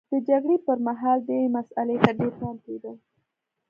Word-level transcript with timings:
د 0.11 0.13
جګړې 0.29 0.57
پرمهال 0.67 1.19
دې 1.29 1.41
مسئلې 1.57 1.95
ته 2.03 2.11
ډېر 2.19 2.33
پام 2.39 2.55
کېده 2.65 2.91